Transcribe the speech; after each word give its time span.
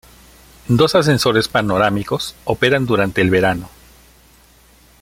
Dos 0.67 0.95
ascensores 0.95 1.47
panorámicos 1.47 2.33
operan 2.45 2.87
durante 2.87 3.21
el 3.21 3.29
verano. 3.29 3.69